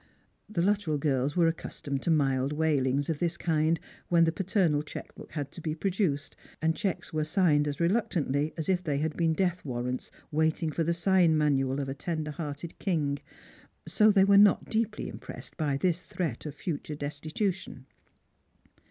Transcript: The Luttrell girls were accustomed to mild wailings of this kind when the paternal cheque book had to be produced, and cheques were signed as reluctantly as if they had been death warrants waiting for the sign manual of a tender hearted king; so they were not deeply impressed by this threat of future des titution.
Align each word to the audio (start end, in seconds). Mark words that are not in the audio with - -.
The 0.49 0.63
Luttrell 0.63 0.97
girls 0.97 1.35
were 1.35 1.45
accustomed 1.47 2.01
to 2.01 2.09
mild 2.09 2.53
wailings 2.53 3.07
of 3.07 3.19
this 3.19 3.37
kind 3.37 3.79
when 4.09 4.23
the 4.23 4.31
paternal 4.31 4.81
cheque 4.81 5.13
book 5.13 5.33
had 5.33 5.51
to 5.51 5.61
be 5.61 5.75
produced, 5.75 6.35
and 6.59 6.75
cheques 6.75 7.13
were 7.13 7.23
signed 7.23 7.67
as 7.67 7.79
reluctantly 7.79 8.51
as 8.57 8.67
if 8.67 8.81
they 8.83 8.97
had 8.97 9.15
been 9.15 9.33
death 9.33 9.63
warrants 9.63 10.09
waiting 10.31 10.71
for 10.71 10.83
the 10.83 10.95
sign 10.95 11.37
manual 11.37 11.79
of 11.79 11.87
a 11.87 11.93
tender 11.93 12.31
hearted 12.31 12.79
king; 12.79 13.19
so 13.87 14.09
they 14.09 14.23
were 14.25 14.39
not 14.39 14.65
deeply 14.71 15.07
impressed 15.07 15.55
by 15.55 15.77
this 15.77 16.01
threat 16.01 16.47
of 16.47 16.55
future 16.55 16.95
des 16.95 17.09
titution. 17.21 17.83